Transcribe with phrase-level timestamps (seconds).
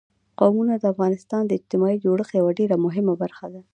[0.39, 3.61] قومونه د افغانستان د اجتماعي جوړښت یوه ډېره مهمه برخه ده.